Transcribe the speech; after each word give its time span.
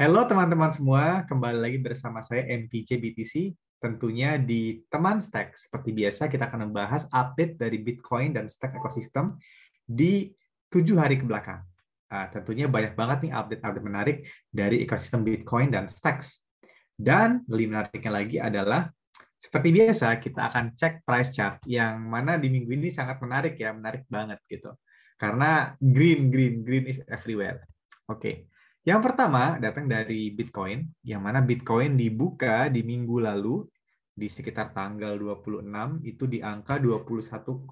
Halo 0.00 0.24
teman-teman 0.24 0.72
semua, 0.72 1.28
kembali 1.28 1.60
lagi 1.60 1.76
bersama 1.76 2.24
saya 2.24 2.48
MPJ 2.48 2.96
BTC, 2.96 3.52
tentunya 3.84 4.40
di 4.40 4.80
teman 4.88 5.20
Stack. 5.20 5.52
Seperti 5.60 5.92
biasa 5.92 6.32
kita 6.32 6.48
akan 6.48 6.72
membahas 6.72 7.04
update 7.12 7.60
dari 7.60 7.84
Bitcoin 7.84 8.32
dan 8.32 8.48
Stack 8.48 8.80
ekosistem 8.80 9.36
di 9.84 10.32
tujuh 10.72 10.96
hari 10.96 11.20
ke 11.20 11.28
belakang. 11.28 11.60
Uh, 12.08 12.24
tentunya 12.32 12.64
banyak 12.64 12.96
banget 12.96 13.28
nih 13.28 13.32
update-update 13.36 13.84
menarik 13.84 14.16
dari 14.48 14.80
ekosistem 14.80 15.20
Bitcoin 15.20 15.68
dan 15.68 15.84
Stacks. 15.84 16.48
Dan 16.96 17.44
lebih 17.44 17.68
menariknya 17.68 18.12
lagi 18.24 18.40
adalah 18.40 18.88
seperti 19.36 19.68
biasa 19.68 20.16
kita 20.16 20.48
akan 20.48 20.80
cek 20.80 21.04
price 21.04 21.28
chart 21.28 21.60
yang 21.68 22.00
mana 22.08 22.40
di 22.40 22.48
minggu 22.48 22.72
ini 22.72 22.88
sangat 22.88 23.20
menarik 23.20 23.52
ya, 23.60 23.76
menarik 23.76 24.08
banget 24.08 24.40
gitu. 24.48 24.72
Karena 25.20 25.76
green, 25.76 26.32
green, 26.32 26.64
green 26.64 26.88
is 26.88 27.04
everywhere. 27.04 27.68
Oke. 28.08 28.16
Okay. 28.16 28.36
Yang 28.80 29.00
pertama 29.12 29.60
datang 29.60 29.84
dari 29.84 30.32
Bitcoin, 30.32 30.88
yang 31.04 31.20
mana 31.20 31.44
Bitcoin 31.44 32.00
dibuka 32.00 32.72
di 32.72 32.80
minggu 32.80 33.20
lalu 33.20 33.68
di 34.16 34.28
sekitar 34.28 34.72
tanggal 34.72 35.16
26 35.16 35.64
itu 36.04 36.24
di 36.28 36.40
angka 36.40 36.80
21,03 36.80 37.64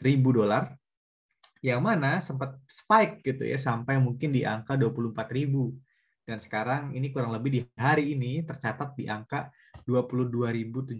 ribu 0.00 0.28
dolar 0.32 0.72
yang 1.64 1.80
mana 1.80 2.20
sempat 2.20 2.60
spike 2.68 3.24
gitu 3.24 3.42
ya 3.48 3.56
sampai 3.56 3.96
mungkin 3.96 4.32
di 4.32 4.44
angka 4.44 4.76
24 4.76 5.16
ribu 5.32 5.76
dan 6.26 6.42
sekarang 6.42 6.90
ini 6.90 7.14
kurang 7.14 7.30
lebih 7.30 7.50
di 7.54 7.60
hari 7.78 8.18
ini 8.18 8.42
tercatat 8.42 8.98
di 8.98 9.06
angka 9.06 9.46
22.700 9.86 10.98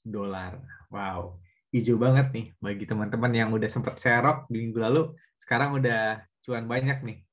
dolar. 0.00 0.56
Wow, 0.88 1.36
hijau 1.68 2.00
banget 2.00 2.32
nih 2.32 2.46
bagi 2.56 2.88
teman-teman 2.88 3.32
yang 3.36 3.52
udah 3.52 3.68
sempat 3.68 4.00
serok 4.00 4.48
di 4.48 4.64
minggu 4.64 4.80
lalu, 4.80 5.12
sekarang 5.36 5.76
udah 5.76 6.24
cuan 6.40 6.64
banyak 6.64 7.04
nih. 7.04 7.25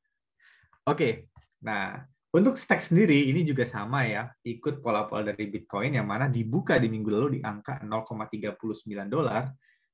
Oke, 0.83 1.31
nah 1.63 2.03
untuk 2.33 2.57
stack 2.59 2.81
sendiri 2.81 3.29
ini 3.29 3.45
juga 3.47 3.63
sama 3.63 4.03
ya, 4.03 4.27
ikut 4.43 4.81
pola-pola 4.81 5.31
dari 5.31 5.47
Bitcoin 5.47 5.95
yang 5.95 6.09
mana 6.09 6.25
dibuka 6.25 6.81
di 6.81 6.89
minggu 6.89 7.07
lalu 7.07 7.27
di 7.37 7.41
angka 7.45 7.79
0,39 7.85 8.57
dolar 9.05 9.53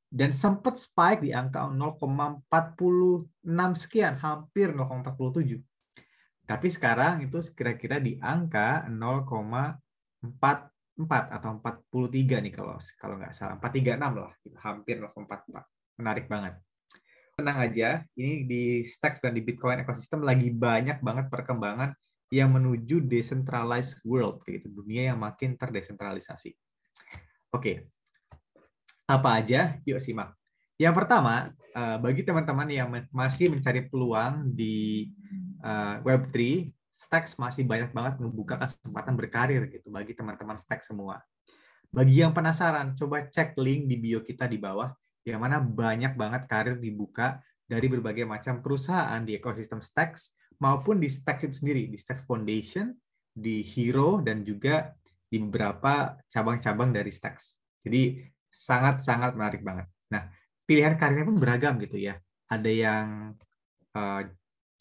dan 0.09 0.33
sempat 0.33 0.79
spike 0.79 1.27
di 1.27 1.35
angka 1.35 1.67
0,46 1.69 2.47
sekian, 3.75 4.17
hampir 4.17 4.73
0,47. 4.73 5.61
Tapi 6.47 6.67
sekarang 6.71 7.27
itu 7.27 7.37
kira-kira 7.53 8.01
di 8.01 8.17
angka 8.17 8.87
0,44 8.87 10.25
atau 11.11 11.49
43 11.59 12.39
nih 12.39 12.53
kalau 12.55 12.79
kalau 12.97 13.15
nggak 13.21 13.35
salah, 13.35 13.59
436 13.61 14.15
lah, 14.15 14.33
hampir 14.65 14.95
0,44. 14.97 15.69
Menarik 15.99 16.25
banget 16.25 16.57
tenang 17.39 17.57
aja, 17.63 18.03
ini 18.19 18.43
di 18.43 18.63
Stacks 18.83 19.23
dan 19.23 19.31
di 19.31 19.41
Bitcoin 19.41 19.81
ekosistem 19.81 20.19
lagi 20.21 20.51
banyak 20.51 20.99
banget 20.99 21.31
perkembangan 21.31 21.95
yang 22.29 22.53
menuju 22.53 23.01
decentralized 23.07 23.97
world, 24.05 24.43
gitu, 24.45 24.69
dunia 24.69 25.15
yang 25.15 25.17
makin 25.17 25.57
terdesentralisasi. 25.57 26.53
Oke, 27.49 27.89
apa 29.09 29.41
aja? 29.41 29.81
Yuk 29.87 29.97
simak. 29.97 30.37
Yang 30.77 30.95
pertama, 31.01 31.49
eh, 31.73 31.97
bagi 31.97 32.21
teman-teman 32.21 32.69
yang 32.69 32.87
masih 33.09 33.49
mencari 33.49 33.89
peluang 33.89 34.53
di 34.53 35.09
eh, 35.59 35.95
Web3, 36.05 36.69
Stacks 36.93 37.39
masih 37.39 37.63
banyak 37.63 37.95
banget 37.95 38.19
membuka 38.19 38.59
kesempatan 38.59 39.15
berkarir 39.15 39.71
gitu 39.71 39.87
bagi 39.87 40.11
teman-teman 40.11 40.59
Stacks 40.59 40.91
semua. 40.91 41.23
Bagi 41.89 42.21
yang 42.21 42.35
penasaran, 42.35 42.93
coba 42.93 43.25
cek 43.25 43.57
link 43.57 43.89
di 43.89 43.97
bio 43.97 44.21
kita 44.21 44.45
di 44.45 44.61
bawah 44.61 44.93
yang 45.27 45.43
mana 45.43 45.59
banyak 45.59 46.15
banget 46.15 46.47
karir 46.47 46.77
dibuka 46.79 47.39
dari 47.69 47.85
berbagai 47.85 48.25
macam 48.25 48.63
perusahaan 48.65 49.21
di 49.21 49.37
ekosistem 49.37 49.83
Stacks 49.83 50.33
maupun 50.57 50.97
di 50.97 51.07
Stacks 51.07 51.45
itu 51.45 51.55
sendiri, 51.63 51.87
di 51.87 51.97
Stacks 51.97 52.25
Foundation, 52.25 52.91
di 53.29 53.61
Hero, 53.63 54.19
dan 54.19 54.41
juga 54.43 54.91
di 55.29 55.37
beberapa 55.37 56.17
cabang-cabang 56.27 56.89
dari 56.91 57.13
Stacks. 57.13 57.61
Jadi 57.85 58.25
sangat-sangat 58.49 59.37
menarik 59.37 59.61
banget. 59.61 59.87
Nah, 60.09 60.27
pilihan 60.65 60.97
karirnya 60.97 61.29
pun 61.29 61.37
beragam 61.37 61.77
gitu 61.77 62.01
ya. 62.01 62.17
Ada 62.49 62.71
yang 62.73 63.07
uh, 63.93 64.21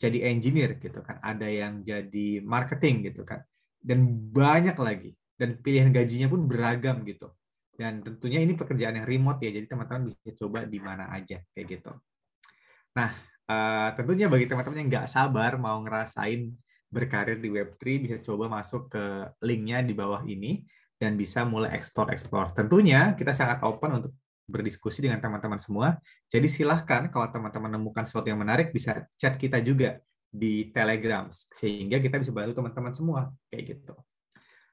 jadi 0.01 0.33
engineer 0.33 0.79
gitu 0.81 1.05
kan, 1.05 1.21
ada 1.21 1.45
yang 1.45 1.85
jadi 1.85 2.41
marketing 2.41 3.13
gitu 3.13 3.27
kan, 3.27 3.45
dan 3.83 4.07
banyak 4.33 4.79
lagi. 4.79 5.11
Dan 5.39 5.61
pilihan 5.63 5.95
gajinya 5.95 6.27
pun 6.27 6.51
beragam 6.51 7.07
gitu. 7.07 7.31
Dan 7.79 8.03
tentunya 8.03 8.43
ini 8.43 8.59
pekerjaan 8.59 8.99
yang 8.99 9.07
remote 9.07 9.39
ya, 9.39 9.55
jadi 9.55 9.71
teman-teman 9.71 10.11
bisa 10.11 10.35
coba 10.35 10.67
di 10.67 10.83
mana 10.83 11.15
aja 11.15 11.39
kayak 11.55 11.67
gitu. 11.79 11.95
Nah, 12.99 13.15
uh, 13.47 13.95
tentunya 13.95 14.27
bagi 14.27 14.51
teman-teman 14.51 14.83
yang 14.83 14.89
nggak 14.91 15.07
sabar 15.07 15.55
mau 15.55 15.79
ngerasain 15.87 16.51
berkarir 16.91 17.39
di 17.39 17.55
Web3 17.55 17.83
bisa 18.03 18.17
coba 18.25 18.51
masuk 18.51 18.91
ke 18.91 19.05
linknya 19.47 19.85
di 19.87 19.95
bawah 19.95 20.27
ini 20.27 20.67
dan 20.99 21.15
bisa 21.15 21.47
mulai 21.47 21.79
explore-explore. 21.79 22.59
Tentunya 22.59 23.15
kita 23.15 23.31
sangat 23.31 23.63
open 23.63 24.03
untuk 24.03 24.13
berdiskusi 24.49 25.05
dengan 25.05 25.21
teman-teman 25.21 25.61
semua. 25.61 26.01
Jadi 26.27 26.49
silahkan 26.49 27.07
kalau 27.13 27.29
teman-teman 27.31 27.79
menemukan 27.79 28.09
sesuatu 28.09 28.27
yang 28.33 28.41
menarik 28.41 28.75
bisa 28.75 29.07
chat 29.15 29.37
kita 29.39 29.61
juga 29.63 30.01
di 30.29 30.73
Telegram 30.73 31.29
sehingga 31.31 32.01
kita 32.01 32.21
bisa 32.21 32.33
bantu 32.33 32.59
teman-teman 32.59 32.93
semua 32.97 33.21
kayak 33.53 33.77
gitu. 33.77 33.95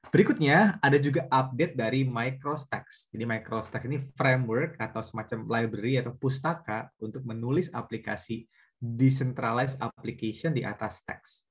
Berikutnya 0.06 0.78
ada 0.78 0.98
juga 1.02 1.26
update 1.26 1.74
dari 1.74 2.06
MicroStacks. 2.06 3.10
Jadi 3.10 3.24
MicroStacks 3.26 3.86
ini 3.90 3.98
framework 3.98 4.78
atau 4.78 5.02
semacam 5.02 5.38
library 5.44 5.98
atau 5.98 6.14
pustaka 6.14 6.88
untuk 7.02 7.26
menulis 7.26 7.68
aplikasi 7.74 8.46
decentralized 8.78 9.82
application 9.82 10.54
di 10.54 10.62
atas 10.62 11.02
Stacks. 11.02 11.42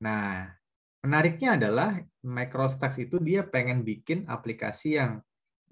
Nah, 0.00 0.48
menariknya 1.04 1.60
adalah 1.60 2.00
MicroStacks 2.24 2.98
itu 3.04 3.20
dia 3.20 3.44
pengen 3.44 3.84
bikin 3.84 4.24
aplikasi 4.26 4.96
yang 4.96 5.20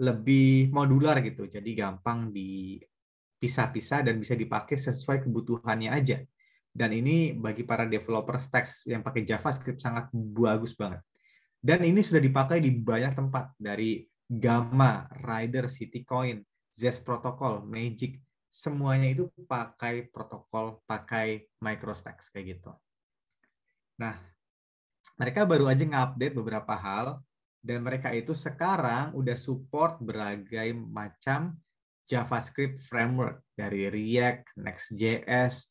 lebih 0.02 0.68
modular 0.74 1.22
gitu. 1.24 1.48
Jadi 1.48 1.72
gampang 1.78 2.28
dipisah-pisah 2.34 4.04
dan 4.04 4.20
bisa 4.20 4.36
dipakai 4.36 4.76
sesuai 4.76 5.24
kebutuhannya 5.24 5.88
aja. 5.88 6.20
Dan 6.72 6.90
ini 6.96 7.36
bagi 7.36 7.68
para 7.68 7.84
developer 7.84 8.40
Stacks 8.40 8.84
yang 8.88 9.04
pakai 9.04 9.24
JavaScript 9.28 9.80
sangat 9.80 10.08
bagus 10.12 10.72
banget. 10.72 11.04
Dan 11.62 11.86
ini 11.86 12.02
sudah 12.02 12.18
dipakai 12.18 12.58
di 12.58 12.74
banyak 12.74 13.14
tempat 13.14 13.54
dari 13.54 14.02
Gamma, 14.26 15.06
Rider, 15.22 15.70
Citycoin, 15.70 16.42
Zest 16.74 17.06
Protocol, 17.06 17.62
Magic, 17.62 18.18
semuanya 18.50 19.08
itu 19.08 19.30
pakai 19.46 20.10
protokol, 20.10 20.82
pakai 20.84 21.46
MicroStacks 21.62 22.34
kayak 22.34 22.58
gitu. 22.58 22.74
Nah, 24.02 24.18
mereka 25.16 25.46
baru 25.46 25.70
aja 25.70 25.84
ngupdate 25.86 26.34
beberapa 26.34 26.74
hal 26.74 27.22
dan 27.62 27.78
mereka 27.86 28.10
itu 28.10 28.34
sekarang 28.34 29.14
udah 29.14 29.36
support 29.38 30.02
berbagai 30.02 30.74
macam 30.74 31.54
JavaScript 32.10 32.82
framework 32.82 33.46
dari 33.54 33.86
React, 33.86 34.58
Next.js, 34.58 35.70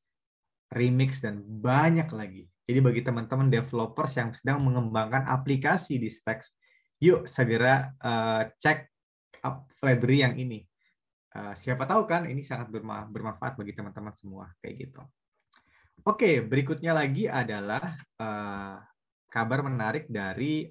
Remix 0.71 1.19
dan 1.19 1.43
banyak 1.43 2.07
lagi. 2.15 2.50
Jadi 2.61 2.79
bagi 2.79 3.01
teman-teman 3.01 3.49
developers 3.49 4.13
yang 4.17 4.29
sedang 4.37 4.61
mengembangkan 4.61 5.25
aplikasi 5.25 5.97
di 5.97 6.09
Stacks, 6.13 6.53
yuk 7.01 7.25
segera 7.25 7.89
uh, 7.97 8.45
cek 8.61 8.85
up 9.41 9.65
library 9.81 10.21
yang 10.21 10.37
ini. 10.37 10.61
Uh, 11.31 11.55
siapa 11.57 11.87
tahu 11.87 12.05
kan 12.05 12.27
ini 12.27 12.43
sangat 12.43 12.69
bermanfaat 13.09 13.57
bagi 13.57 13.73
teman-teman 13.73 14.13
semua 14.13 14.51
kayak 14.61 14.75
gitu. 14.87 15.01
Oke, 16.05 16.41
berikutnya 16.41 16.93
lagi 16.93 17.29
adalah 17.29 17.81
uh, 18.17 18.77
kabar 19.29 19.65
menarik 19.65 20.09
dari 20.09 20.69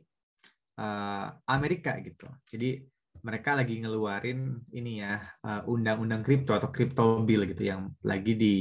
uh, 0.78 1.26
Amerika 1.46 1.98
gitu. 2.02 2.26
Jadi 2.46 2.82
mereka 3.20 3.52
lagi 3.52 3.76
ngeluarin 3.82 4.64
ini 4.72 5.04
ya 5.04 5.20
undang-undang 5.68 6.22
uh, 6.22 6.26
kripto 6.26 6.56
atau 6.56 6.72
crypto 6.72 7.20
bill 7.20 7.44
gitu 7.44 7.68
yang 7.68 7.92
lagi 8.00 8.32
di 8.32 8.54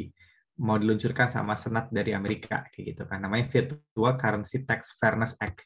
mau 0.60 0.76
diluncurkan 0.76 1.32
sama 1.32 1.56
Senat 1.56 1.88
dari 1.90 2.12
Amerika 2.12 2.68
kayak 2.68 2.86
gitu 2.96 3.04
kan 3.08 3.24
namanya 3.24 3.48
Virtual 3.48 4.14
Currency 4.20 4.68
Tax 4.68 5.00
Fairness 5.00 5.40
Act 5.40 5.64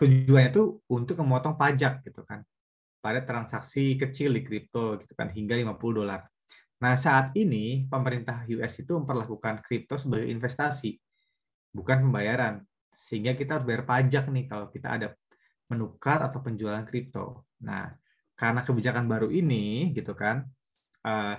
tujuannya 0.00 0.48
itu 0.48 0.80
untuk 0.88 1.20
memotong 1.20 1.60
pajak 1.60 2.00
gitu 2.08 2.24
kan 2.24 2.40
pada 3.00 3.24
transaksi 3.24 3.96
kecil 3.96 4.36
di 4.36 4.44
kripto 4.44 5.00
gitu 5.00 5.12
kan 5.16 5.32
hingga 5.32 5.56
50 5.56 5.76
dolar. 6.04 6.20
Nah, 6.80 6.96
saat 6.96 7.32
ini 7.36 7.88
pemerintah 7.88 8.44
US 8.56 8.80
itu 8.80 8.92
memperlakukan 8.96 9.60
kripto 9.64 9.96
sebagai 10.00 10.28
investasi 10.28 10.96
bukan 11.72 12.08
pembayaran. 12.08 12.64
Sehingga 12.92 13.36
kita 13.36 13.56
harus 13.56 13.66
bayar 13.68 13.84
pajak 13.88 14.28
nih 14.28 14.44
kalau 14.48 14.68
kita 14.68 14.88
ada 15.00 15.08
menukar 15.68 16.20
atau 16.24 16.40
penjualan 16.44 16.84
kripto. 16.84 17.48
Nah, 17.64 17.88
karena 18.36 18.64
kebijakan 18.64 19.04
baru 19.04 19.28
ini 19.28 19.92
gitu 19.92 20.16
kan 20.16 20.44
eh, 21.04 21.36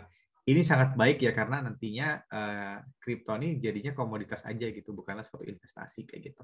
ini 0.51 0.61
sangat 0.61 0.93
baik 0.99 1.23
ya 1.23 1.31
karena 1.31 1.63
nantinya 1.63 2.19
uh, 2.27 2.77
kripto 2.99 3.35
ini 3.39 3.57
jadinya 3.57 3.95
komoditas 3.95 4.43
aja 4.43 4.67
gitu, 4.67 4.91
bukanlah 4.91 5.23
suatu 5.23 5.47
investasi 5.47 6.07
kayak 6.07 6.21
gitu. 6.31 6.43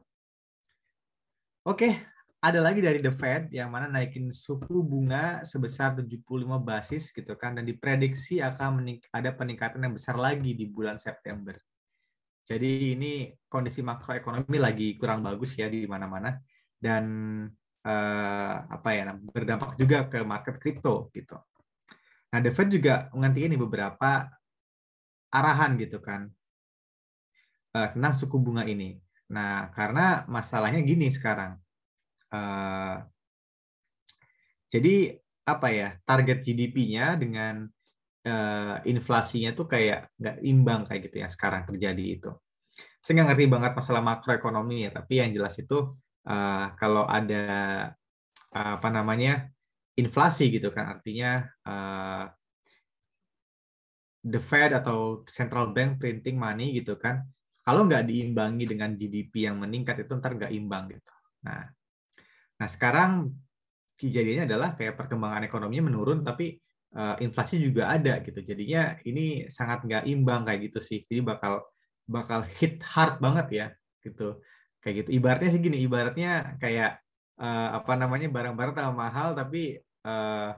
Oke, 1.67 1.99
ada 2.37 2.59
lagi 2.61 2.79
dari 2.79 3.01
The 3.01 3.11
Fed 3.11 3.49
yang 3.51 3.73
mana 3.73 3.89
naikin 3.89 4.29
suku 4.29 4.85
bunga 4.85 5.41
sebesar 5.41 5.97
75 5.97 6.23
basis 6.61 7.09
gitu 7.09 7.33
kan 7.33 7.57
dan 7.57 7.65
diprediksi 7.65 8.39
akan 8.39 8.87
ada 9.09 9.33
peningkatan 9.33 9.81
yang 9.81 9.97
besar 9.97 10.15
lagi 10.15 10.53
di 10.53 10.69
bulan 10.69 11.01
September. 11.01 11.57
Jadi 12.47 12.95
ini 12.95 13.27
kondisi 13.51 13.83
makroekonomi 13.83 14.55
lagi 14.55 14.95
kurang 14.95 15.25
bagus 15.25 15.59
ya 15.59 15.67
di 15.67 15.83
mana-mana 15.83 16.39
dan 16.79 17.03
uh, 17.83 18.55
apa 18.71 18.89
ya 18.95 19.11
berdampak 19.17 19.75
juga 19.75 20.07
ke 20.07 20.23
market 20.23 20.55
kripto 20.61 21.11
gitu. 21.11 21.35
Nah, 22.27 22.39
The 22.43 22.51
Fed 22.51 22.69
juga 22.73 23.07
menghentikan 23.15 23.55
beberapa 23.55 24.27
arahan 25.31 25.75
gitu 25.79 25.99
kan 25.99 26.31
uh, 27.75 27.87
tentang 27.91 28.13
suku 28.15 28.37
bunga 28.39 28.63
ini. 28.67 28.99
Nah, 29.31 29.71
karena 29.75 30.23
masalahnya 30.27 30.83
gini 30.83 31.11
sekarang. 31.11 31.59
Uh, 32.27 33.03
jadi 34.67 35.15
apa 35.47 35.67
ya 35.71 35.89
target 36.03 36.43
GDP-nya 36.43 37.15
dengan 37.15 37.71
uh, 38.27 38.75
inflasinya 38.83 39.55
tuh 39.55 39.63
kayak 39.63 40.11
nggak 40.19 40.37
imbang 40.43 40.83
kayak 40.83 41.07
gitu 41.07 41.23
ya 41.23 41.27
sekarang 41.31 41.63
terjadi 41.63 42.05
itu. 42.19 42.31
Saya 42.99 43.23
nggak 43.23 43.27
ngerti 43.31 43.45
banget 43.47 43.71
masalah 43.71 44.03
makroekonomi 44.03 44.87
ya, 44.87 44.91
tapi 44.91 45.23
yang 45.23 45.31
jelas 45.31 45.55
itu 45.55 45.95
uh, 46.27 46.65
kalau 46.75 47.07
ada 47.07 47.47
uh, 48.51 48.71
apa 48.75 48.89
namanya 48.91 49.47
inflasi 49.97 50.53
gitu 50.53 50.69
kan, 50.69 50.97
artinya 50.97 51.41
uh, 51.65 52.25
the 54.21 54.37
Fed 54.37 54.77
atau 54.77 55.25
central 55.25 55.73
bank 55.73 55.97
printing 55.97 56.37
money 56.37 56.77
gitu 56.77 56.95
kan, 57.01 57.25
kalau 57.67 57.83
nggak 57.83 58.07
diimbangi 58.07 58.63
dengan 58.63 58.95
GDP 58.95 59.51
yang 59.51 59.59
meningkat 59.59 60.05
itu 60.05 60.11
ntar 60.21 60.37
nggak 60.37 60.53
imbang 60.55 60.87
gitu. 60.87 61.11
Nah, 61.43 61.67
nah 62.55 62.67
sekarang 62.69 63.33
kejadiannya 63.97 64.45
adalah 64.47 64.69
kayak 64.77 64.95
perkembangan 64.95 65.43
ekonominya 65.49 65.91
menurun, 65.91 66.23
tapi 66.23 66.55
uh, 66.95 67.19
inflasi 67.19 67.59
juga 67.59 67.91
ada 67.91 68.21
gitu. 68.23 68.39
Jadinya 68.39 68.95
ini 69.03 69.51
sangat 69.51 69.83
nggak 69.83 70.03
imbang 70.07 70.47
kayak 70.47 70.71
gitu 70.71 70.79
sih. 70.79 71.03
Jadi 71.03 71.19
bakal 71.25 71.65
bakal 72.07 72.47
hit 72.47 72.79
hard 72.87 73.19
banget 73.19 73.47
ya 73.51 73.67
gitu. 73.99 74.39
Kayak 74.79 74.95
gitu. 75.03 75.09
Ibaratnya 75.19 75.49
sih 75.51 75.59
gini, 75.59 75.77
ibaratnya 75.83 76.55
kayak 76.61 77.01
uh, 77.41 77.69
apa 77.83 77.93
namanya 77.99 78.31
barang-barang 78.31 78.73
tambah 78.77 78.95
mahal 78.95 79.35
tapi 79.35 79.81
uh, 80.07 80.55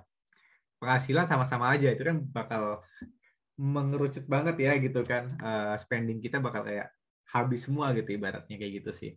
penghasilan 0.79 1.25
sama-sama 1.25 1.73
aja 1.73 1.91
itu 1.91 2.05
kan 2.05 2.21
bakal 2.29 2.85
mengerucut 3.59 4.23
banget 4.29 4.55
ya 4.63 4.71
gitu 4.79 5.03
kan 5.03 5.35
uh, 5.43 5.75
spending 5.75 6.23
kita 6.23 6.39
bakal 6.39 6.63
kayak 6.63 6.87
habis 7.29 7.67
semua 7.67 7.91
gitu 7.91 8.15
ibaratnya 8.15 8.55
kayak 8.55 8.81
gitu 8.81 8.91
sih. 8.95 9.11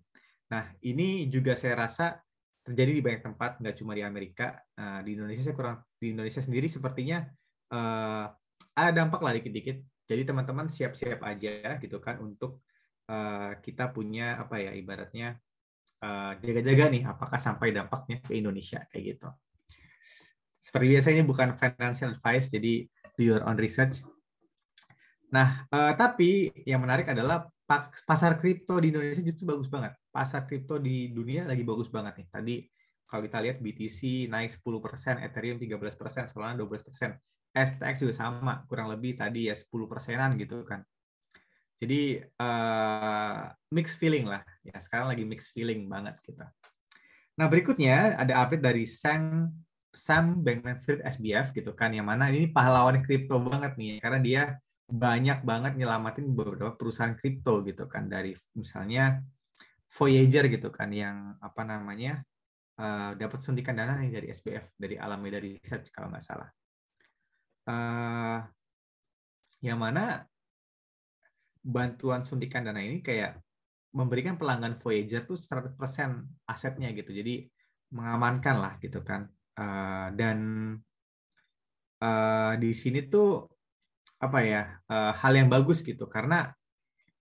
Nah 0.50 0.68
ini 0.82 1.30
juga 1.30 1.54
saya 1.54 1.86
rasa 1.86 2.20
terjadi 2.62 2.92
di 2.98 3.02
banyak 3.02 3.22
tempat, 3.24 3.50
nggak 3.62 3.76
cuma 3.78 3.96
di 3.96 4.02
Amerika. 4.04 4.58
Uh, 4.76 5.00
di 5.06 5.16
Indonesia 5.16 5.46
saya 5.46 5.56
kurang 5.56 5.76
di 5.96 6.12
Indonesia 6.12 6.42
sendiri 6.42 6.66
sepertinya 6.68 7.24
uh, 7.72 8.26
ada 8.76 8.90
dampak 8.92 9.22
lah 9.22 9.32
dikit-dikit. 9.38 9.80
Jadi 10.10 10.22
teman-teman 10.28 10.68
siap-siap 10.68 11.24
aja 11.24 11.78
gitu 11.80 11.96
kan 12.02 12.20
untuk 12.20 12.60
uh, 13.08 13.56
kita 13.62 13.94
punya 13.94 14.36
apa 14.42 14.60
ya 14.60 14.74
ibaratnya 14.74 15.38
jaga-jaga 16.42 16.90
uh, 16.90 16.92
nih 16.98 17.02
apakah 17.06 17.38
sampai 17.38 17.70
dampaknya 17.70 18.18
ke 18.26 18.34
Indonesia 18.34 18.82
kayak 18.90 19.04
gitu. 19.16 19.30
Seperti 20.62 20.86
biasanya 20.94 21.22
bukan 21.26 21.58
financial 21.58 22.14
advice, 22.14 22.46
jadi 22.46 22.86
do 23.18 23.22
your 23.26 23.42
own 23.42 23.58
research. 23.58 23.98
Nah, 25.34 25.66
uh, 25.74 25.90
tapi 25.98 26.54
yang 26.62 26.78
menarik 26.86 27.10
adalah 27.10 27.50
pasar 28.06 28.38
kripto 28.38 28.78
di 28.78 28.94
Indonesia 28.94 29.24
justru 29.26 29.42
bagus 29.42 29.66
banget. 29.66 29.98
Pasar 30.12 30.46
kripto 30.46 30.78
di 30.78 31.10
dunia 31.10 31.48
lagi 31.50 31.66
bagus 31.66 31.90
banget 31.90 32.22
nih. 32.22 32.28
Tadi 32.30 32.54
kalau 33.10 33.26
kita 33.26 33.38
lihat 33.42 33.58
BTC 33.58 34.30
naik 34.30 34.54
10%, 34.54 35.24
Ethereum 35.26 35.58
13%, 35.58 36.30
Solana 36.30 36.54
12%. 36.54 37.18
STX 37.52 37.94
juga 38.00 38.14
sama, 38.16 38.64
kurang 38.64 38.88
lebih 38.88 39.18
tadi 39.20 39.50
ya 39.50 39.56
10 39.58 39.68
persenan 39.84 40.38
gitu 40.40 40.64
kan. 40.64 40.80
Jadi 41.82 42.22
uh, 42.38 43.50
mixed 43.74 43.98
feeling 43.98 44.30
lah. 44.30 44.46
Ya, 44.62 44.78
sekarang 44.78 45.10
lagi 45.10 45.26
mixed 45.26 45.50
feeling 45.50 45.90
banget 45.90 46.16
kita. 46.22 46.48
Nah, 47.34 47.46
berikutnya 47.50 48.14
ada 48.14 48.46
update 48.46 48.62
dari 48.62 48.84
Sam 48.86 49.50
Sam 49.92 50.40
Bankman-Fried 50.40 51.04
SBF 51.04 51.52
gitu 51.52 51.76
kan 51.76 51.92
yang 51.92 52.08
mana 52.08 52.32
ini 52.32 52.48
pahlawan 52.48 53.04
kripto 53.04 53.36
banget 53.44 53.76
nih 53.76 54.00
karena 54.00 54.18
dia 54.24 54.42
banyak 54.88 55.44
banget 55.44 55.72
nyelamatin 55.76 56.32
beberapa 56.32 56.72
perusahaan 56.76 57.16
kripto 57.16 57.64
gitu 57.64 57.84
kan 57.88 58.08
dari 58.08 58.36
misalnya 58.56 59.20
Voyager 59.92 60.48
gitu 60.48 60.72
kan 60.72 60.88
yang 60.88 61.36
apa 61.36 61.68
namanya 61.68 62.24
uh, 62.80 63.12
dapat 63.12 63.38
suntikan 63.44 63.76
dana 63.76 64.00
nih 64.00 64.08
dari 64.08 64.26
SBF 64.32 64.72
dari 64.80 64.96
Alameda 64.96 65.36
Research 65.36 65.92
kalau 65.92 66.08
nggak 66.08 66.24
salah. 66.24 66.48
Uh, 67.68 68.40
yang 69.60 69.78
mana 69.78 70.24
bantuan 71.62 72.24
suntikan 72.24 72.64
dana 72.64 72.80
ini 72.80 73.04
kayak 73.04 73.38
memberikan 73.92 74.40
pelanggan 74.40 74.80
Voyager 74.80 75.28
tuh 75.28 75.36
100% 75.36 75.76
asetnya 76.48 76.88
gitu. 76.96 77.12
Jadi 77.12 77.44
mengamankan 77.92 78.56
lah 78.56 78.74
gitu 78.80 79.04
kan. 79.04 79.28
Uh, 79.62 80.10
dan 80.18 80.38
uh, 82.02 82.52
di 82.58 82.74
sini 82.74 83.06
tuh 83.06 83.46
apa 84.18 84.38
ya 84.42 84.62
uh, 84.90 85.14
hal 85.14 85.38
yang 85.38 85.46
bagus 85.46 85.86
gitu 85.86 86.10
karena 86.10 86.50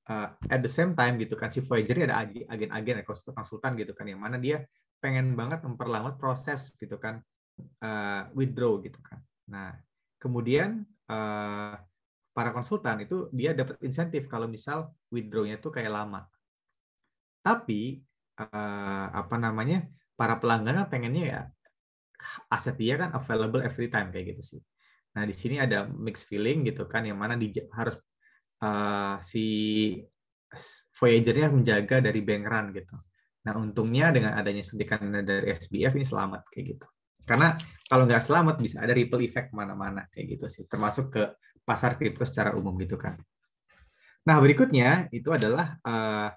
uh, 0.10 0.28
at 0.50 0.62
the 0.62 0.72
same 0.72 0.98
time 0.98 1.22
gitu 1.22 1.38
kan 1.38 1.54
si 1.54 1.62
Voyager 1.62 2.10
ada 2.10 2.26
agen-agen 2.26 3.06
ekosistem 3.06 3.38
konsultan 3.38 3.78
gitu 3.78 3.94
kan 3.94 4.10
yang 4.10 4.18
mana 4.18 4.42
dia 4.42 4.66
pengen 4.98 5.38
banget 5.38 5.62
memperlambat 5.62 6.18
proses 6.18 6.74
gitu 6.82 6.98
kan 6.98 7.22
uh, 7.82 8.30
withdraw 8.34 8.82
gitu 8.82 8.98
kan. 9.06 9.22
Nah 9.50 9.78
kemudian 10.18 10.82
uh, 11.10 11.78
para 12.34 12.50
konsultan 12.54 13.06
itu 13.06 13.30
dia 13.34 13.54
dapat 13.54 13.78
insentif 13.86 14.26
kalau 14.26 14.50
misal 14.50 14.90
withdrawnya 15.14 15.62
itu 15.62 15.70
kayak 15.70 15.94
lama. 15.94 16.26
Tapi 17.42 18.02
uh, 18.38 19.06
apa 19.14 19.36
namanya 19.38 19.86
para 20.18 20.38
pelanggan 20.38 20.86
pengennya 20.90 21.26
ya 21.26 21.42
aset 22.50 22.76
dia 22.78 22.96
kan 23.00 23.10
available 23.16 23.62
every 23.62 23.88
time 23.88 24.10
kayak 24.14 24.36
gitu 24.36 24.42
sih. 24.58 24.62
Nah, 25.12 25.28
di 25.28 25.36
sini 25.36 25.60
ada 25.60 25.84
mixed 25.88 26.28
feeling 26.28 26.64
gitu 26.64 26.88
kan, 26.88 27.04
yang 27.04 27.20
mana 27.20 27.36
di, 27.36 27.52
harus 27.76 28.00
uh, 28.64 29.20
si 29.20 29.46
Voyager-nya 31.00 31.52
menjaga 31.52 32.04
dari 32.04 32.20
bank 32.24 32.44
run 32.48 32.66
gitu. 32.76 32.96
Nah, 33.48 33.54
untungnya 33.58 34.14
dengan 34.14 34.38
adanya 34.38 34.64
suntikan 34.64 35.02
dari 35.24 35.52
SBF 35.52 35.98
ini 35.98 36.06
selamat 36.06 36.42
kayak 36.52 36.66
gitu. 36.78 36.88
Karena 37.28 37.56
kalau 37.88 38.04
nggak 38.08 38.24
selamat 38.24 38.56
bisa 38.60 38.84
ada 38.84 38.92
ripple 38.92 39.24
effect 39.24 39.52
mana-mana 39.56 40.08
kayak 40.12 40.38
gitu 40.38 40.46
sih, 40.52 40.64
termasuk 40.68 41.12
ke 41.12 41.24
pasar 41.64 41.96
kripto 41.96 42.28
secara 42.28 42.56
umum 42.56 42.76
gitu 42.80 43.00
kan. 43.00 43.20
Nah, 44.28 44.38
berikutnya 44.38 45.10
itu 45.10 45.34
adalah 45.34 45.80
uh, 45.82 46.30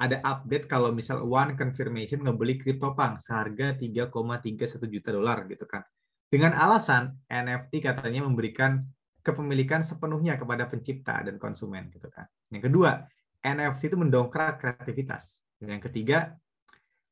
ada 0.00 0.20
update 0.24 0.66
kalau 0.66 0.90
misal 0.90 1.20
one 1.24 1.56
confirmation 1.56 2.24
ngebeli 2.24 2.58
CryptoPunk 2.58 3.20
seharga 3.20 3.76
3,31 3.76 4.88
juta 4.88 5.08
dolar 5.12 5.44
gitu 5.46 5.68
kan 5.68 5.84
dengan 6.32 6.56
alasan 6.56 7.12
NFT 7.28 7.84
katanya 7.84 8.24
memberikan 8.24 8.80
kepemilikan 9.20 9.84
sepenuhnya 9.84 10.40
kepada 10.40 10.64
pencipta 10.64 11.20
dan 11.20 11.36
konsumen 11.36 11.92
gitu 11.92 12.08
kan. 12.08 12.24
Yang 12.48 12.72
kedua, 12.72 13.04
NFT 13.44 13.92
itu 13.92 13.96
mendongkrak 14.00 14.58
kreativitas. 14.58 15.44
Yang 15.60 15.92
ketiga, 15.92 16.32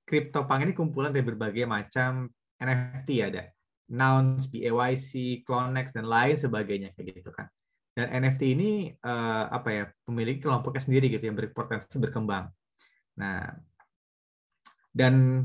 CryptoPunk 0.08 0.66
ini 0.66 0.72
kumpulan 0.74 1.12
dari 1.12 1.22
berbagai 1.22 1.68
macam 1.68 2.32
NFT 2.58 3.10
ada. 3.22 3.44
Nouns, 3.90 4.48
BAYC, 4.48 5.42
Clonex 5.44 5.92
dan 5.92 6.06
lain 6.06 6.40
sebagainya 6.40 6.96
kayak 6.96 7.22
gitu 7.22 7.30
kan. 7.30 7.46
Dan 7.92 8.24
NFT 8.24 8.42
ini 8.56 8.70
uh, 9.04 9.50
apa 9.50 9.68
ya, 9.68 9.84
memiliki 10.08 10.46
kelompoknya 10.46 10.82
sendiri 10.82 11.10
gitu 11.10 11.26
yang 11.28 11.36
berpotensi 11.36 11.98
berkembang. 12.00 12.50
Nah, 13.20 13.52
dan 14.96 15.44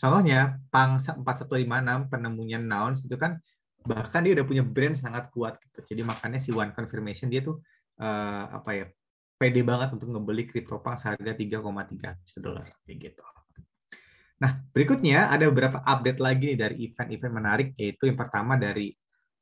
contohnya 0.00 0.56
Pang 0.72 0.96
4156 0.96 2.08
penemunya 2.08 2.56
Nouns 2.56 3.04
itu 3.04 3.14
kan 3.20 3.36
bahkan 3.84 4.24
dia 4.24 4.32
udah 4.34 4.46
punya 4.48 4.64
brand 4.64 4.96
sangat 4.96 5.28
kuat 5.28 5.60
gitu. 5.60 5.94
Jadi 5.94 6.02
makanya 6.02 6.40
si 6.40 6.50
One 6.50 6.72
Confirmation 6.72 7.28
dia 7.28 7.44
tuh 7.44 7.60
uh, 8.00 8.44
apa 8.48 8.70
ya 8.72 8.86
pede 9.38 9.62
banget 9.62 9.94
untuk 9.94 10.10
ngebeli 10.10 10.50
CryptoPunk 10.50 10.98
seharga 10.98 11.36
3,3 11.36 12.26
juta 12.26 12.40
dolar 12.42 12.66
kayak 12.82 12.96
gitu. 12.98 13.22
Nah, 14.38 14.62
berikutnya 14.70 15.30
ada 15.30 15.50
beberapa 15.50 15.82
update 15.82 16.20
lagi 16.22 16.54
nih 16.54 16.58
dari 16.58 16.74
event-event 16.90 17.34
menarik 17.34 17.68
yaitu 17.74 18.06
yang 18.06 18.18
pertama 18.18 18.54
dari 18.54 18.94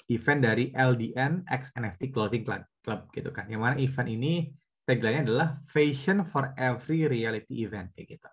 event 0.09 0.41
dari 0.41 0.73
LDN 0.73 1.45
X 1.45 1.73
NFT 1.77 2.13
Clothing 2.13 2.45
Club 2.45 3.01
gitu 3.13 3.31
kan. 3.33 3.49
Yang 3.49 3.61
mana 3.61 3.75
event 3.77 4.09
ini 4.09 4.33
tagline-nya 4.87 5.23
adalah 5.27 5.49
Fashion 5.67 6.23
for 6.23 6.55
Every 6.55 7.11
Reality 7.11 7.67
Event 7.67 7.91
kayak 7.93 8.17
gitu. 8.17 8.31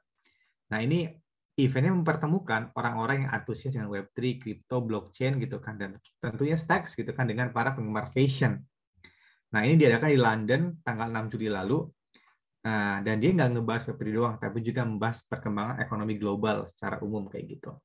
Nah, 0.69 0.79
ini 0.85 1.09
eventnya 1.53 1.93
mempertemukan 1.93 2.73
orang-orang 2.73 3.25
yang 3.25 3.31
antusias 3.33 3.77
dengan 3.77 3.93
Web3, 3.93 4.41
crypto, 4.41 4.81
blockchain 4.81 5.37
gitu 5.37 5.61
kan, 5.61 5.77
dan 5.77 6.01
tentunya 6.17 6.57
Stacks 6.57 6.97
gitu 6.97 7.13
kan 7.13 7.29
dengan 7.29 7.53
para 7.53 7.77
penggemar 7.77 8.09
fashion. 8.09 8.57
Nah 9.53 9.61
ini 9.61 9.77
diadakan 9.77 10.09
di 10.09 10.17
London 10.17 10.61
tanggal 10.81 11.13
6 11.13 11.29
Juli 11.37 11.53
lalu, 11.53 11.85
nah, 12.65 13.05
dan 13.05 13.21
dia 13.21 13.29
nggak 13.37 13.49
ngebahas 13.53 13.83
Web3 13.85 14.03
doang, 14.09 14.35
tapi 14.41 14.65
juga 14.65 14.81
membahas 14.81 15.21
perkembangan 15.29 15.77
ekonomi 15.77 16.17
global 16.17 16.65
secara 16.65 16.97
umum 17.05 17.29
kayak 17.29 17.45
gitu. 17.61 17.77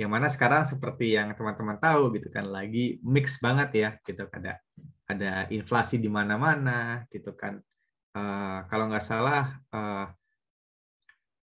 Yang 0.00 0.10
mana 0.16 0.26
sekarang 0.32 0.64
seperti 0.64 1.20
yang 1.20 1.36
teman-teman 1.36 1.76
tahu 1.76 2.16
gitu 2.16 2.32
kan, 2.32 2.48
lagi 2.48 2.96
mix 3.04 3.36
banget 3.44 3.68
ya 3.76 3.88
gitu 4.00 4.24
ada 4.32 4.56
ada 5.04 5.44
inflasi 5.52 6.00
di 6.00 6.08
mana-mana 6.08 7.04
gitu 7.12 7.36
kan, 7.36 7.60
uh, 8.14 8.58
kalau 8.66 8.84
nggak 8.90 9.04
salah 9.04 9.58
uh, 9.70 10.06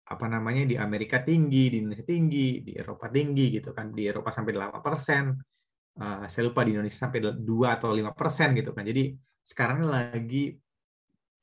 apa 0.08 0.26
namanya 0.32 0.64
di 0.64 0.76
Amerika 0.80 1.20
tinggi, 1.20 1.68
di 1.68 1.78
Indonesia 1.84 2.08
tinggi, 2.08 2.64
di 2.64 2.72
Eropa 2.76 3.12
tinggi 3.12 3.60
gitu 3.60 3.76
kan. 3.76 3.92
Di 3.92 4.08
Eropa 4.08 4.32
sampai 4.32 4.56
8 4.56 4.80
persen. 4.80 5.36
Uh, 5.98 6.24
saya 6.30 6.48
lupa 6.48 6.64
di 6.64 6.78
Indonesia 6.78 6.96
sampai 6.96 7.20
2 7.20 7.44
atau 7.68 7.92
5 7.92 8.16
persen 8.16 8.56
gitu 8.56 8.72
kan. 8.72 8.88
Jadi 8.88 9.12
sekarang 9.44 9.84
lagi 9.84 10.56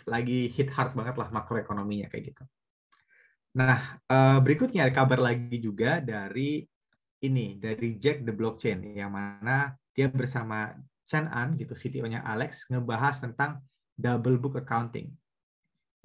lagi 0.05 0.53
hit 0.53 0.69
hard 0.73 0.97
banget 0.97 1.17
lah 1.17 1.29
makroekonominya 1.33 2.13
kayak 2.13 2.33
gitu. 2.33 2.45
Nah, 3.55 4.03
berikutnya 4.43 4.85
ada 4.85 4.93
kabar 4.93 5.23
lagi 5.23 5.63
juga 5.63 6.03
dari 6.03 6.67
ini, 7.25 7.57
dari 7.57 7.97
Jack 7.97 8.21
the 8.27 8.35
Blockchain, 8.37 8.85
yang 8.93 9.15
mana 9.15 9.73
dia 9.97 10.11
bersama 10.13 10.77
Chen 11.09 11.29
An, 11.29 11.57
gitu, 11.57 11.73
CTO-nya 11.73 12.21
Alex, 12.25 12.69
ngebahas 12.69 13.21
tentang 13.25 13.65
double 13.95 14.37
book 14.43 14.59
accounting 14.59 15.15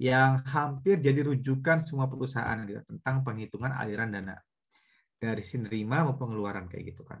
yang 0.00 0.40
hampir 0.48 0.96
jadi 0.96 1.28
rujukan 1.28 1.84
semua 1.84 2.08
perusahaan 2.08 2.56
gitu 2.64 2.80
tentang 2.88 3.20
penghitungan 3.20 3.76
aliran 3.76 4.08
dana 4.08 4.40
dari 5.20 5.44
si 5.44 5.60
nerima 5.60 6.00
maupun 6.08 6.32
pengeluaran 6.32 6.64
kayak 6.72 6.96
gitu 6.96 7.04
kan. 7.04 7.20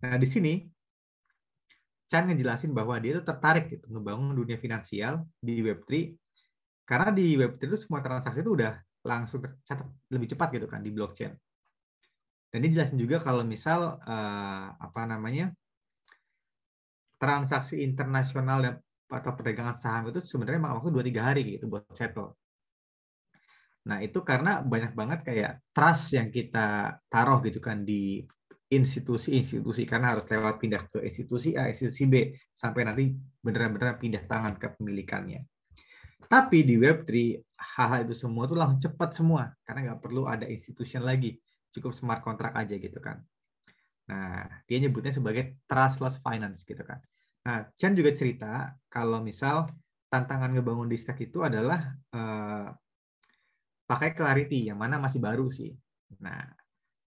Nah 0.00 0.16
di 0.16 0.24
sini 0.24 0.64
Chan 2.08 2.24
ngejelasin 2.24 2.72
bahwa 2.72 2.96
dia 2.96 3.20
itu 3.20 3.22
tertarik 3.22 3.68
gitu 3.68 3.84
ngebangun 3.92 4.32
dunia 4.32 4.56
finansial 4.56 5.28
di 5.36 5.60
Web3 5.60 6.16
karena 6.88 7.12
di 7.12 7.36
Web3 7.36 7.60
itu 7.68 7.76
semua 7.76 8.00
transaksi 8.00 8.40
itu 8.40 8.56
udah 8.56 8.80
langsung 9.04 9.44
tercatat 9.44 9.84
lebih 10.08 10.32
cepat 10.32 10.48
gitu 10.56 10.64
kan 10.64 10.80
di 10.80 10.88
blockchain. 10.88 11.36
Dan 12.48 12.64
dia 12.64 12.80
jelasin 12.80 12.96
juga 12.96 13.20
kalau 13.20 13.44
misal 13.44 14.00
uh, 14.00 14.66
apa 14.80 15.04
namanya 15.04 15.52
transaksi 17.20 17.84
internasional 17.84 18.64
dan 18.64 18.74
atau 19.08 19.32
perdagangan 19.32 19.76
saham 19.80 20.12
itu 20.12 20.20
sebenarnya 20.20 20.60
waktu 20.60 20.92
dua 20.92 21.04
tiga 21.04 21.32
hari 21.32 21.56
gitu 21.56 21.66
buat 21.66 21.88
settle. 21.96 22.36
Nah 23.88 24.04
itu 24.04 24.20
karena 24.20 24.60
banyak 24.60 24.92
banget 24.92 25.20
kayak 25.24 25.52
trust 25.72 26.12
yang 26.12 26.28
kita 26.28 27.00
taruh 27.08 27.40
gitu 27.40 27.58
kan 27.58 27.82
di 27.88 28.20
institusi-institusi 28.68 29.88
karena 29.88 30.12
harus 30.12 30.28
lewat 30.28 30.60
pindah 30.60 30.82
ke 30.92 31.00
institusi 31.00 31.56
A, 31.56 31.72
institusi 31.72 32.04
B 32.04 32.36
sampai 32.52 32.84
nanti 32.84 33.16
beneran-beneran 33.40 33.96
pindah 33.96 34.28
tangan 34.28 34.60
ke 34.60 34.76
pemilikannya. 34.76 35.40
Tapi 36.28 36.68
di 36.68 36.76
Web3 36.76 37.08
hal-hal 37.56 38.04
itu 38.04 38.12
semua 38.12 38.44
tuh 38.44 38.60
langsung 38.60 38.84
cepat 38.84 39.16
semua 39.16 39.48
karena 39.64 39.88
nggak 39.88 40.00
perlu 40.04 40.28
ada 40.28 40.44
institution 40.44 41.00
lagi, 41.00 41.40
cukup 41.72 41.96
smart 41.96 42.20
contract 42.20 42.60
aja 42.60 42.76
gitu 42.76 43.00
kan. 43.00 43.24
Nah 44.12 44.44
dia 44.68 44.76
nyebutnya 44.84 45.16
sebagai 45.16 45.56
trustless 45.64 46.20
finance 46.20 46.60
gitu 46.68 46.84
kan. 46.84 47.00
Nah, 47.46 47.68
Chan 47.78 47.94
juga 47.94 48.10
cerita 48.16 48.74
kalau 48.88 49.22
misal 49.22 49.68
tantangan 50.08 50.50
ngebangun 50.56 50.88
di 50.88 50.96
stack 50.96 51.20
itu 51.28 51.44
adalah 51.44 51.92
uh, 52.16 52.72
pakai 53.84 54.16
Clarity 54.16 54.72
yang 54.72 54.80
mana 54.80 54.96
masih 54.96 55.20
baru 55.20 55.48
sih. 55.52 55.72
Nah, 56.20 56.48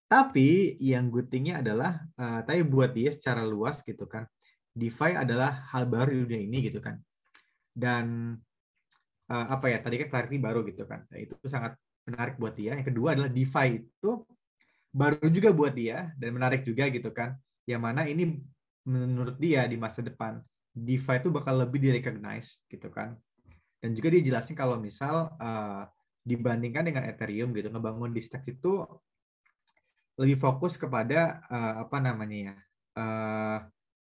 tapi 0.06 0.78
yang 0.82 1.10
good 1.10 1.30
thing-nya 1.30 1.62
adalah 1.62 2.02
uh, 2.18 2.42
tapi 2.46 2.62
buat 2.66 2.94
dia 2.94 3.10
secara 3.14 3.46
luas 3.46 3.82
gitu 3.82 4.06
kan. 4.06 4.26
DeFi 4.72 5.20
adalah 5.20 5.68
hal 5.76 5.84
baru 5.90 6.16
di 6.16 6.20
dunia 6.26 6.42
ini 6.48 6.58
gitu 6.72 6.80
kan. 6.80 6.96
Dan 7.72 8.38
uh, 9.30 9.46
apa 9.52 9.68
ya? 9.68 9.84
Tadi 9.84 10.00
kan 10.06 10.08
Clarity 10.10 10.38
baru 10.40 10.64
gitu 10.64 10.88
kan. 10.88 11.04
Nah, 11.10 11.20
itu 11.20 11.36
sangat 11.46 11.76
menarik 12.08 12.38
buat 12.42 12.56
dia. 12.56 12.78
Yang 12.78 12.94
kedua 12.94 13.14
adalah 13.18 13.30
DeFi 13.30 13.68
itu 13.84 14.12
baru 14.92 15.28
juga 15.32 15.50
buat 15.56 15.74
dia 15.74 16.12
dan 16.20 16.36
menarik 16.36 16.64
juga 16.64 16.88
gitu 16.88 17.10
kan. 17.12 17.36
Yang 17.68 17.82
mana 17.82 18.02
ini 18.08 18.42
menurut 18.88 19.38
dia 19.38 19.66
di 19.70 19.78
masa 19.78 20.02
depan 20.02 20.42
DeFi 20.72 21.20
itu 21.20 21.30
bakal 21.30 21.62
lebih 21.68 21.84
direcognize 21.84 22.64
gitu 22.72 22.88
kan. 22.88 23.20
Dan 23.82 23.98
juga 23.98 24.14
dia 24.14 24.22
jelasin 24.22 24.56
kalau 24.56 24.78
misal 24.78 25.34
uh, 25.42 25.84
dibandingkan 26.22 26.86
dengan 26.86 27.04
Ethereum 27.10 27.50
gitu 27.58 27.74
ngebangun 27.74 28.14
di 28.14 28.22
Stacks 28.22 28.54
itu 28.54 28.86
lebih 30.22 30.38
fokus 30.38 30.78
kepada 30.78 31.42
uh, 31.50 31.82
apa 31.82 31.98
namanya 31.98 32.54
ya 32.54 32.56
uh, 33.00 33.60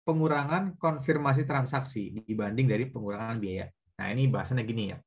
pengurangan 0.03 0.75
konfirmasi 0.75 1.47
transaksi 1.47 2.11
dibanding 2.25 2.67
dari 2.67 2.89
pengurangan 2.89 3.37
biaya. 3.39 3.71
Nah 4.01 4.07
ini 4.11 4.27
bahasannya 4.27 4.65
gini 4.65 4.83
ya. 4.91 4.97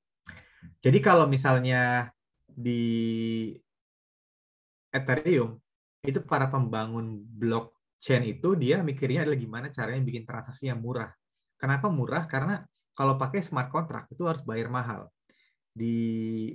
Jadi 0.80 0.99
kalau 1.04 1.28
misalnya 1.28 2.09
di 2.49 3.52
Ethereum 4.94 5.59
itu 6.06 6.23
para 6.23 6.47
pembangun 6.49 7.21
blok 7.21 7.74
chain 8.05 8.21
itu 8.29 8.53
dia 8.53 8.85
mikirnya 8.85 9.25
adalah 9.25 9.41
gimana 9.41 9.67
caranya 9.73 10.05
bikin 10.05 10.29
transaksi 10.29 10.69
yang 10.69 10.85
murah. 10.85 11.09
Kenapa 11.57 11.89
murah? 11.89 12.29
Karena 12.29 12.61
kalau 12.93 13.17
pakai 13.17 13.41
smart 13.41 13.73
contract 13.73 14.13
itu 14.13 14.29
harus 14.29 14.45
bayar 14.45 14.69
mahal. 14.69 15.09
Di 15.73 15.97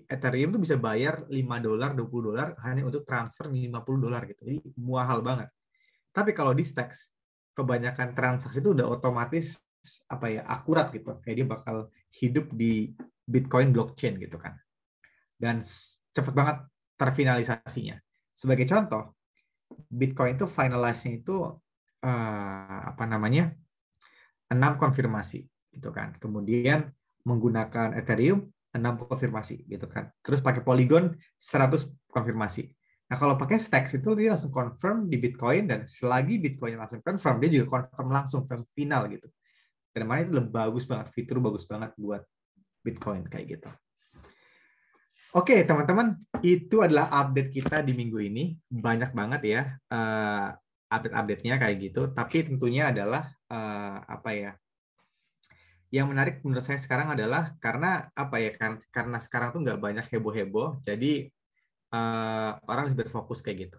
Ethereum 0.06 0.53
tuh 0.53 0.62
bisa 0.62 0.77
bayar 0.77 1.25
5 1.25 1.34
dolar, 1.60 1.98
20 1.98 2.27
dolar 2.29 2.48
hanya 2.70 2.86
untuk 2.86 3.01
transfer 3.03 3.50
50 3.50 3.65
dolar 3.98 4.29
gitu. 4.29 4.46
Jadi 4.46 4.58
mahal 4.77 5.25
banget. 5.25 5.50
Tapi 6.13 6.32
kalau 6.38 6.53
di 6.53 6.62
Stacks, 6.62 7.10
kebanyakan 7.58 8.13
transaksi 8.13 8.62
itu 8.62 8.77
udah 8.77 8.86
otomatis 8.86 9.58
apa 10.06 10.29
ya 10.29 10.46
akurat 10.46 10.94
gitu. 10.94 11.18
Kayak 11.25 11.36
dia 11.36 11.48
bakal 11.50 11.75
hidup 12.13 12.46
di 12.53 12.94
Bitcoin 13.25 13.74
blockchain 13.74 14.22
gitu 14.22 14.38
kan. 14.38 14.53
Dan 15.34 15.65
cepet 16.13 16.32
banget 16.32 16.63
terfinalisasinya. 16.96 17.98
Sebagai 18.32 18.70
contoh, 18.70 19.18
Bitcoin 19.89 20.38
itu 20.38 20.45
finalize-nya 20.49 21.21
itu 21.21 21.35
uh, 22.05 22.79
apa 22.89 23.03
namanya? 23.05 23.53
enam 24.49 24.81
konfirmasi 24.81 25.45
gitu 25.77 25.93
kan. 25.93 26.17
Kemudian 26.17 26.89
menggunakan 27.21 27.93
Ethereum 27.93 28.49
enam 28.73 28.97
konfirmasi 28.97 29.65
gitu 29.69 29.85
kan. 29.85 30.09
Terus 30.25 30.41
pakai 30.41 30.65
Polygon 30.65 31.13
100 31.38 31.85
konfirmasi. 32.09 32.69
Nah, 33.09 33.17
kalau 33.17 33.33
pakai 33.33 33.57
Stacks 33.57 33.97
itu 33.97 34.13
dia 34.13 34.38
langsung 34.38 34.53
confirm 34.53 35.09
di 35.09 35.17
Bitcoin 35.17 35.65
dan 35.65 35.79
selagi 35.89 36.38
Bitcoin 36.38 36.77
langsung 36.77 37.01
confirm, 37.01 37.41
dia 37.41 37.49
juga 37.61 37.81
confirm 37.81 38.09
langsung 38.13 38.41
final 38.69 39.09
gitu. 39.09 39.25
Dan 39.89 40.05
mana 40.05 40.21
itu 40.21 40.33
lebih 40.38 40.53
bagus 40.53 40.85
banget, 40.85 41.09
fitur 41.09 41.41
bagus 41.41 41.65
banget 41.65 41.89
buat 41.97 42.21
Bitcoin 42.85 43.25
kayak 43.25 43.45
gitu. 43.57 43.69
Oke, 45.29 45.62
teman-teman, 45.62 46.17
itu 46.41 46.81
adalah 46.81 47.05
update 47.21 47.53
kita 47.53 47.86
di 47.86 47.93
minggu 47.93 48.17
ini. 48.17 48.57
Banyak 48.65 49.13
banget 49.13 49.41
ya 49.45 49.62
uh, 49.93 50.50
update-update-nya 50.89 51.62
kayak 51.62 51.77
gitu. 51.86 52.09
Tapi 52.09 52.50
tentunya 52.50 52.89
adalah 52.89 53.29
uh, 53.45 54.01
apa 54.09 54.29
ya? 54.33 54.51
Yang 55.93 56.07
menarik 56.09 56.36
menurut 56.41 56.65
saya 56.65 56.81
sekarang 56.81 57.13
adalah 57.13 57.53
karena 57.62 58.09
apa 58.17 58.41
ya? 58.41 58.57
Karena, 58.57 58.81
karena 58.89 59.17
sekarang 59.21 59.53
tuh 59.53 59.62
nggak 59.62 59.77
banyak 59.77 60.05
heboh-heboh, 60.09 60.81
jadi 60.81 61.29
uh, 61.93 62.57
orang 62.65 62.89
lebih 62.89 63.05
berfokus 63.05 63.45
kayak 63.45 63.69
gitu. 63.69 63.77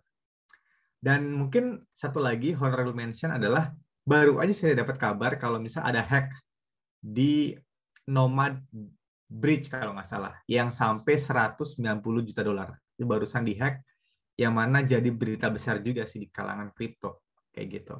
Dan 1.02 1.34
mungkin 1.34 1.82
satu 1.90 2.22
lagi 2.22 2.54
honorable 2.54 2.94
mention 2.94 3.34
adalah 3.34 3.74
baru 4.06 4.38
aja 4.38 4.54
saya 4.54 4.86
dapat 4.86 5.02
kabar 5.02 5.34
kalau 5.34 5.58
misal 5.58 5.82
ada 5.82 6.06
hack 6.06 6.30
di 7.02 7.58
Nomad 8.06 8.62
bridge 9.30 9.70
kalau 9.70 9.94
nggak 9.94 10.10
salah 10.10 10.34
yang 10.50 10.74
sampai 10.74 11.14
190 11.14 12.02
juta 12.26 12.42
dolar 12.42 12.74
itu 12.98 13.06
barusan 13.06 13.46
dihack 13.46 13.86
yang 14.34 14.58
mana 14.58 14.82
jadi 14.82 15.06
berita 15.14 15.46
besar 15.46 15.78
juga 15.78 16.02
sih 16.10 16.18
di 16.18 16.28
kalangan 16.28 16.74
kripto 16.74 17.22
kayak 17.54 17.68
gitu. 17.70 17.96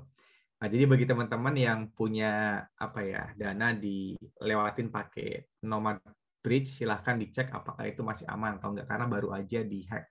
Nah, 0.61 0.69
jadi 0.69 0.85
bagi 0.85 1.09
teman-teman 1.09 1.55
yang 1.57 1.81
punya 1.89 2.65
apa 2.77 3.01
ya 3.01 3.23
dana 3.33 3.73
dilewatin 3.73 4.93
pakai 4.93 5.49
nomad 5.65 6.03
bridge 6.41 6.81
silahkan 6.81 7.17
dicek 7.17 7.49
apakah 7.53 7.89
itu 7.89 8.05
masih 8.05 8.29
aman 8.29 8.61
atau 8.61 8.73
enggak 8.73 8.89
karena 8.89 9.07
baru 9.09 9.29
aja 9.33 9.61
dihack 9.65 10.05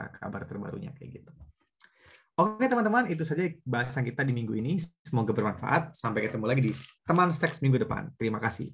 eh, 0.00 0.10
kabar 0.16 0.48
terbarunya 0.48 0.92
kayak 0.96 1.20
gitu. 1.20 1.32
Oke 2.32 2.64
teman-teman, 2.64 3.12
itu 3.12 3.28
saja 3.28 3.44
bahasan 3.60 4.08
kita 4.08 4.24
di 4.24 4.32
minggu 4.32 4.56
ini. 4.56 4.80
Semoga 5.04 5.36
bermanfaat. 5.36 5.92
Sampai 5.92 6.24
ketemu 6.24 6.48
lagi 6.48 6.62
di 6.64 6.72
teman 7.04 7.28
Stacks 7.28 7.60
minggu 7.60 7.76
depan. 7.84 8.08
Terima 8.16 8.40
kasih. 8.40 8.72